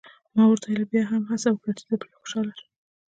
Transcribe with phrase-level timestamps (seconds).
[0.35, 2.67] ما ورته وویل: بیا هم هڅه یې وکړه، چې زه پرې خوشحاله شم.